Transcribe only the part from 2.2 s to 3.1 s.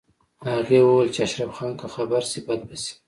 شي بد به شي